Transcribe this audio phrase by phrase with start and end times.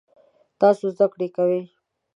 [0.59, 1.59] تاسو زده کړی کوئ؟